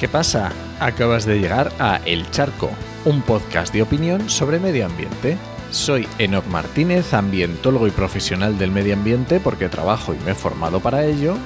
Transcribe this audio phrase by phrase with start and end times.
[0.00, 0.50] ¿Qué pasa?
[0.80, 2.70] Acabas de llegar a El Charco,
[3.04, 5.36] un podcast de opinión sobre medio ambiente.
[5.70, 10.80] Soy Enoc Martínez, ambientólogo y profesional del medio ambiente porque trabajo y me he formado
[10.80, 11.36] para ello.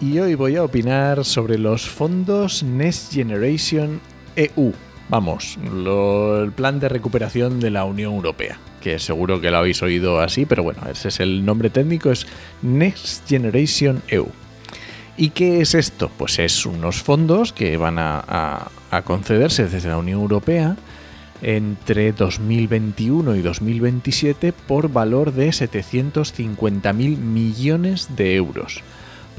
[0.00, 4.00] Y hoy voy a opinar sobre los fondos Next Generation
[4.34, 4.72] EU.
[5.10, 10.20] Vamos, el plan de recuperación de la Unión Europea que seguro que lo habéis oído
[10.20, 12.26] así, pero bueno, ese es el nombre técnico, es
[12.62, 14.28] Next Generation EU.
[15.16, 16.10] ¿Y qué es esto?
[16.16, 18.70] Pues es unos fondos que van a,
[19.04, 20.76] concederse desde la Unión Europea
[21.42, 28.82] entre 2021 y 2027 por valor de 750.000 millones de euros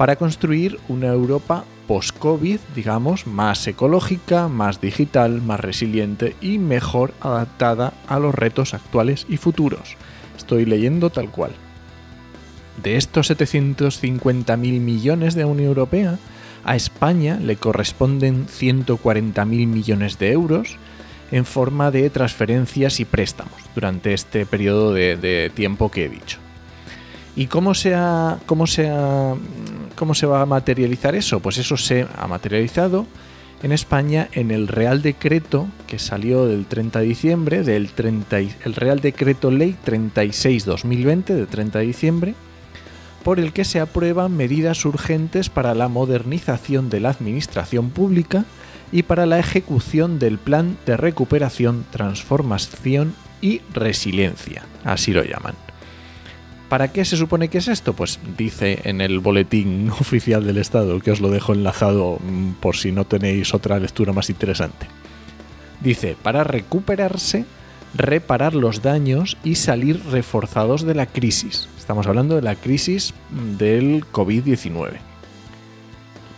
[0.00, 7.92] para construir una Europa post-COVID, digamos, más ecológica, más digital, más resiliente y mejor adaptada
[8.08, 9.98] a los retos actuales y futuros.
[10.38, 11.50] Estoy leyendo tal cual.
[12.82, 16.18] De estos 750.000 millones de Unión Europea,
[16.64, 20.78] a España le corresponden 140.000 millones de euros
[21.30, 26.38] en forma de transferencias y préstamos durante este periodo de, tiempo que he dicho.
[27.36, 27.94] ¿Y cómo se,
[28.46, 28.90] cómo, se
[29.96, 31.40] cómo se va a materializar eso?
[31.40, 33.06] Pues eso se ha materializado
[33.62, 38.74] en España en el Real Decreto que salió del 30 de diciembre, del 30, el
[38.74, 42.34] Real Decreto Ley 36-2020 de 30 de diciembre,
[43.22, 48.44] por el que se aprueban medidas urgentes para la modernización de la administración pública
[48.92, 55.69] y para la ejecución del Plan de Recuperación, Transformación y Resiliencia, así lo llaman.
[56.70, 57.94] ¿Para qué se supone que es esto?
[57.94, 62.76] Pues dice en el boletín oficial del Estado, que os lo dejo enlazado mm, por
[62.76, 64.86] si no tenéis otra lectura más interesante.
[65.80, 67.44] Dice, para recuperarse,
[67.92, 71.68] reparar los daños y salir reforzados de la crisis.
[71.76, 74.92] Estamos hablando de la crisis mm, del COVID-19.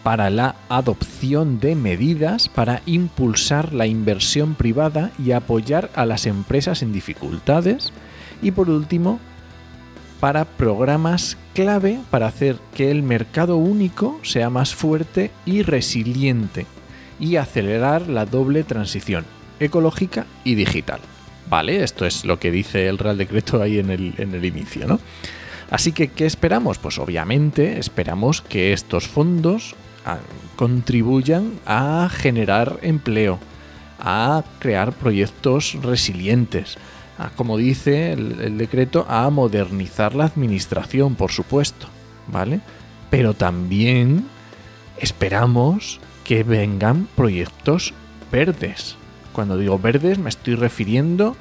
[0.02, 6.80] Para la adopción de medidas para impulsar la inversión privada y apoyar a las empresas
[6.80, 7.92] en dificultades.
[8.40, 9.20] Y por último,
[10.22, 16.64] para programas clave para hacer que el mercado único sea más fuerte y resiliente
[17.18, 19.24] y acelerar la doble transición
[19.58, 21.00] ecológica y digital.
[21.50, 24.86] Vale, esto es lo que dice el Real Decreto ahí en el, en el inicio,
[24.86, 25.00] ¿no?
[25.72, 26.78] Así que, ¿qué esperamos?
[26.78, 29.74] Pues obviamente esperamos que estos fondos
[30.06, 30.18] ah,
[30.54, 33.40] contribuyan a generar empleo,
[33.98, 36.78] a crear proyectos resilientes,
[37.36, 41.86] como dice el, decreto, a modernizar la administración, por supuesto,
[42.28, 42.60] ¿vale?
[43.10, 44.26] Pero también
[44.98, 47.92] esperamos que vengan proyectos
[48.30, 48.96] verdes.
[49.32, 51.36] Cuando digo verdes me estoy refiriendo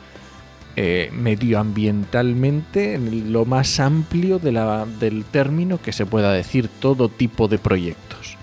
[0.76, 7.58] eh, medioambientalmente en lo más amplio del término que se pueda decir, todo tipo de
[7.58, 8.38] proyectos.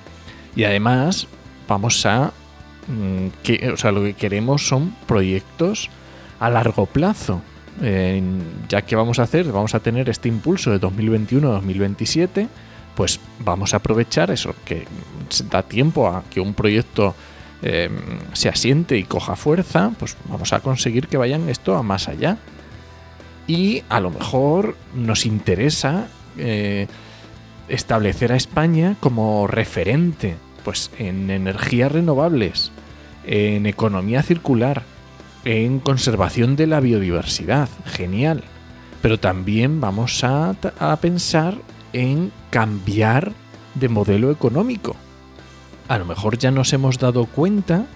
[0.55, 1.27] Y además
[1.67, 2.33] vamos a...
[2.87, 3.29] Mm,
[3.73, 5.91] o sea, lo que queremos son proyectos
[6.41, 7.43] a largo plazo.
[8.69, 12.49] ya que vamos a hacer, vamos a tener este impulso de 2021-2027,
[12.97, 14.85] pues vamos a aprovechar eso, que
[15.49, 17.15] da tiempo a que un proyecto
[17.63, 17.93] em,
[18.33, 22.39] se asiente y coja fuerza, pues vamos a conseguir que vayan esto a más allá.
[23.47, 26.89] Y a lo mejor nos interesa eh,
[27.69, 30.35] establecer a España como referente
[30.65, 32.73] pues, en energías renovables,
[33.25, 34.83] en economía circular,
[35.45, 38.45] en conservación de la biodiversidad, genial.
[39.03, 40.55] Pero también vamos a,
[41.01, 41.57] pensar
[41.93, 43.33] en cambiar
[43.75, 44.97] de modelo económico.
[45.89, 47.87] A lo mejor ya nos hemos dado cuenta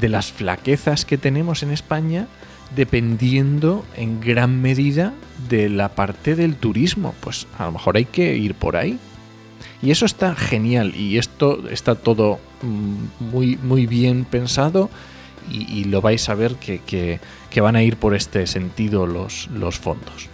[0.00, 2.26] de las flaquezas que tenemos en España
[2.74, 5.14] dependiendo en gran medida
[5.48, 7.14] de la parte del turismo.
[7.20, 8.98] Pues a lo mejor hay que ir por ahí.
[9.80, 14.90] Y eso está genial y esto está todo mm, muy, muy bien pensado
[15.50, 17.20] y, lo vais a ver que,
[17.60, 20.28] van a ir por este sentido los, los fondos.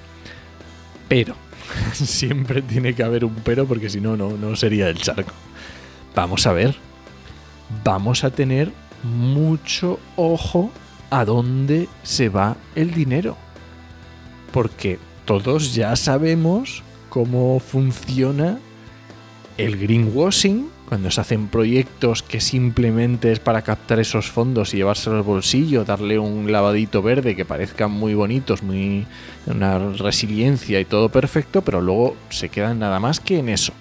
[1.08, 1.36] Pero,
[1.92, 5.32] siempre tiene que haber un pero porque si no, no sería el charco.
[6.14, 6.76] Vamos a ver,
[7.82, 8.72] vamos a tener
[9.02, 10.70] mucho ojo
[11.10, 13.36] a dónde se va el dinero.
[14.52, 18.58] Porque todos ya sabemos cómo funciona
[19.56, 25.18] el greenwashing cuando se hacen proyectos que simplemente es para captar esos fondos y llevárselos
[25.18, 29.06] al bolsillo, darle un lavadito verde que parezcan muy bonitos, muy
[29.46, 33.72] una resiliencia y todo perfecto, pero luego se quedan nada más que en eso.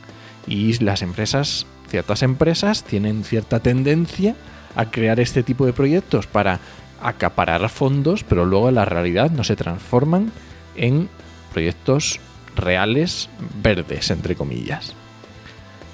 [0.47, 4.35] Y las empresas, ciertas empresas tienen cierta tendencia
[4.75, 6.59] a crear este tipo de proyectos para
[7.01, 10.31] acaparar fondos, pero luego en la realidad no se transforman
[10.75, 11.09] en
[11.51, 12.19] proyectos
[12.55, 13.29] reales
[13.61, 14.95] verdes, entre comillas.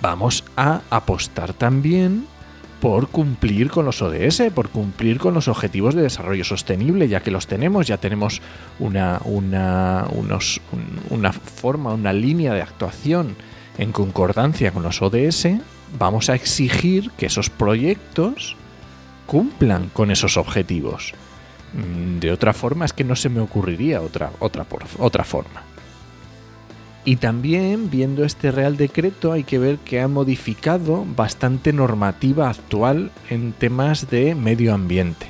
[0.01, 2.25] Vamos a apostar también
[2.79, 7.31] por cumplir con los ODS, por cumplir con los objetivos de desarrollo sostenible, ya que
[7.31, 8.41] los tenemos, ya tenemos
[8.79, 10.07] una, una,
[11.09, 13.35] una forma, una línea de actuación
[13.77, 15.47] en concordancia con los ODS,
[15.97, 18.55] vamos a exigir que esos proyectos
[19.25, 21.13] cumplan con esos objetivos.
[21.73, 24.65] Mm, de otra forma es que no se me ocurriría otra, otra,
[24.97, 25.63] otra forma.
[27.09, 33.09] Y también, viendo este Real Decreto, hay que ver que ha modificado bastante normativa actual
[33.31, 35.25] en temas de medio ambiente.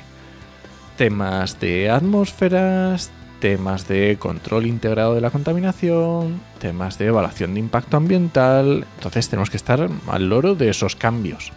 [0.98, 3.10] Temas de atmósferas,
[3.40, 8.84] temas de control integrado de la contaminación, temas de evaluación de impacto ambiental.
[8.96, 11.50] Entonces tenemos que estar al loro de esos cambios.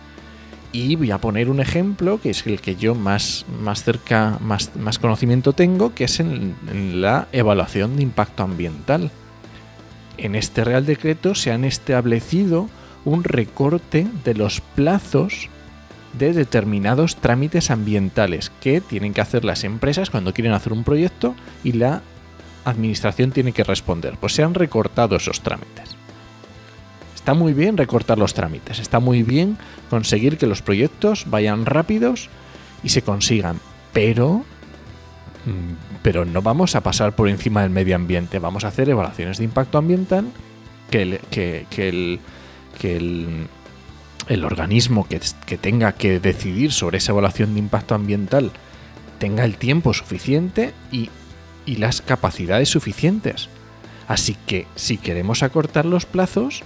[0.72, 4.74] Y voy a poner un ejemplo que es el que yo más, más cerca, más,
[4.78, 6.56] más conocimiento tengo, que es en,
[7.02, 9.12] la evaluación de impacto ambiental.
[10.18, 12.69] En este Real Decreto se han establecido
[13.06, 15.50] un recorte de los plazos
[16.18, 21.36] de determinados trámites ambientales que tienen que hacer las empresas cuando quieren hacer un proyecto
[21.63, 22.01] y la
[22.65, 24.15] administración tiene que responder.
[24.19, 25.95] Pues se han recortado esos trámites.
[27.15, 29.57] Está muy bien recortar los trámites, está muy bien
[29.89, 32.30] conseguir que los proyectos vayan rápidos
[32.83, 33.60] y se consigan,
[33.94, 34.44] pero
[36.01, 39.44] pero no vamos a pasar por encima del medio ambiente, vamos a hacer evaluaciones de
[39.44, 40.28] impacto ambiental
[40.90, 42.19] que el, que, el,
[44.28, 48.51] el, organismo que, que tenga que decidir sobre esa evaluación de impacto ambiental
[49.19, 51.10] tenga el tiempo suficiente y,
[51.66, 53.50] y las capacidades suficientes.
[54.07, 56.63] Así que si queremos acortar los plazos,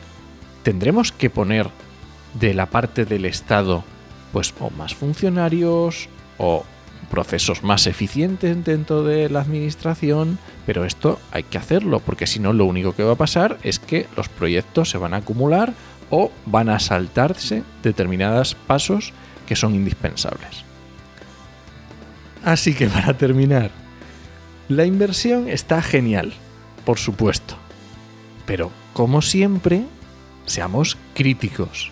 [0.63, 1.69] tendremos que poner
[2.33, 3.83] de la parte del Estado
[4.31, 6.65] pues o más funcionarios o
[7.09, 12.53] procesos más eficientes dentro de la administración, pero esto hay que hacerlo porque si no
[12.53, 15.73] lo único que va a pasar es que los proyectos se van a acumular
[16.09, 19.13] o van a saltarse determinados pasos
[19.45, 20.63] que son indispensables.
[22.43, 23.71] Así que para terminar,
[24.69, 26.33] la inversión está genial,
[26.85, 27.55] por supuesto,
[28.45, 29.83] pero como siempre
[30.45, 31.91] seamos críticos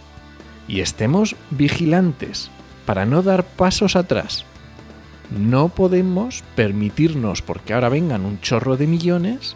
[0.67, 2.49] y estemos vigilantes
[2.85, 4.45] para no dar pasos atrás.
[5.31, 9.55] No podemos permitirnos, porque ahora vengan un chorro de millones,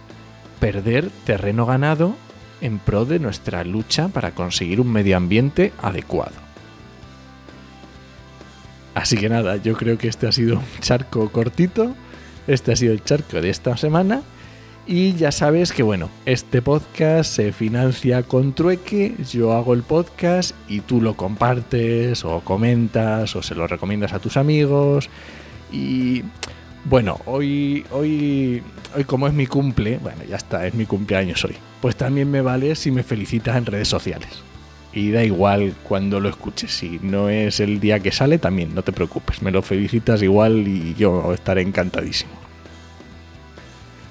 [0.60, 2.16] perder terreno ganado
[2.62, 6.36] en pro de nuestra lucha para conseguir un medio ambiente adecuado.
[8.96, 11.96] Así que nada, yo creo que este ha sido un charco cortito,
[12.48, 14.24] este ha sido el charco de esta semana
[14.92, 20.56] y ya sabes que, bueno, este podcast se financia con trueque, yo hago el podcast
[20.68, 25.08] y tú lo compartes o comentas o se lo recomiendas a tus amigos.
[25.72, 26.24] Y
[26.86, 28.64] bueno, hoy, hoy,
[28.96, 32.42] hoy como es mi cumple, bueno, ya está, es mi cumpleaños hoy, pues también me
[32.42, 34.30] vale si me felicitas en redes sociales.
[34.92, 38.82] Y da igual cuando lo escuches, si no es el día que sale, también, no
[38.82, 42.32] te preocupes, me lo felicitas igual y yo estaré encantadísimo.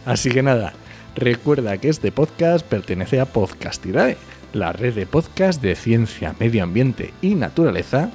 [0.06, 0.72] Así que nada,
[1.16, 4.16] recuerda que este podcast pertenece a Podcastidae,
[4.52, 8.10] la red de podcast de ciencia, medio ambiente y naturaleza,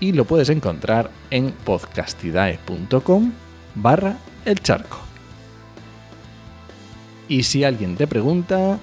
[0.00, 3.32] y lo puedes encontrar en podcastidae.com
[3.74, 4.98] barra el charco.
[7.28, 8.78] Y si alguien te pregunta,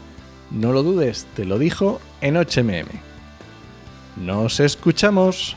[0.52, 2.90] no lo dudes, te lo dijo en HMM.
[4.18, 5.56] Nos escuchamos.